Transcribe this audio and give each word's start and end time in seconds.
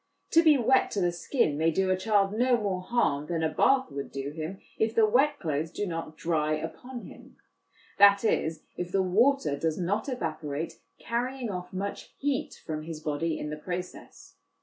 To 0.31 0.41
be 0.41 0.57
wet 0.57 0.89
to 0.93 0.99
the 0.99 1.11
skin 1.11 1.59
may 1.59 1.69
do 1.69 1.91
a 1.91 1.95
child 1.95 2.33
no 2.33 2.57
more 2.57 2.81
harm 2.81 3.27
than 3.27 3.43
a 3.43 3.49
bath 3.53 3.91
would 3.91 4.11
do 4.11 4.31
him, 4.31 4.57
if 4.79 4.95
the 4.95 5.05
wet 5.05 5.37
clothes 5.37 5.69
do 5.69 5.85
not 5.85 6.17
dry 6.17 6.55
upon 6.55 7.01
him 7.01 7.35
that 7.99 8.23
is, 8.23 8.63
if 8.75 8.91
the 8.91 9.03
water 9.03 9.55
does 9.55 9.77
not 9.77 10.09
evaporate, 10.09 10.79
carrying 10.97 11.51
off 11.51 11.71
much 11.71 12.15
heat 12.17 12.63
from 12.65 12.81
his 12.81 12.99
body 12.99 13.37
in 13.37 13.51
the 13.51 13.57
process. 13.57 14.37